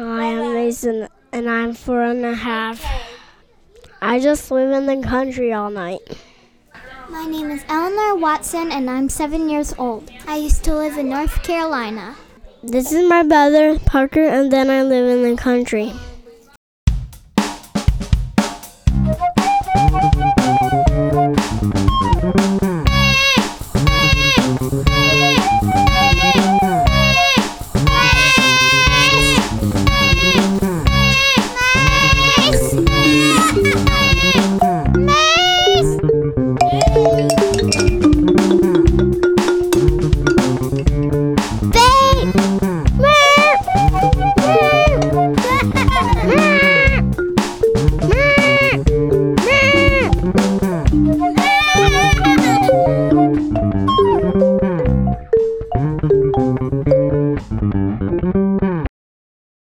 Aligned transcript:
Hi, 0.00 0.26
I'm 0.30 0.54
Mason, 0.54 1.08
and 1.32 1.50
I'm 1.50 1.74
four 1.74 2.04
and 2.04 2.24
a 2.24 2.32
half. 2.32 2.86
I 4.00 4.20
just 4.20 4.48
live 4.48 4.70
in 4.70 4.86
the 4.86 5.04
country 5.04 5.52
all 5.52 5.70
night. 5.70 5.98
My 7.10 7.26
name 7.26 7.50
is 7.50 7.64
Eleanor 7.68 8.14
Watson, 8.14 8.70
and 8.70 8.88
I'm 8.88 9.08
seven 9.08 9.48
years 9.48 9.74
old. 9.76 10.08
I 10.28 10.36
used 10.36 10.62
to 10.66 10.76
live 10.76 10.98
in 10.98 11.08
North 11.08 11.42
Carolina. 11.42 12.14
This 12.62 12.92
is 12.92 13.08
my 13.08 13.24
brother, 13.24 13.76
Parker, 13.80 14.22
and 14.22 14.52
then 14.52 14.70
I 14.70 14.84
live 14.84 15.08
in 15.08 15.28
the 15.28 15.36
country. 15.36 15.92